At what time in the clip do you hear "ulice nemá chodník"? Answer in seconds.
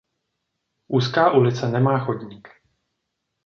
1.31-2.47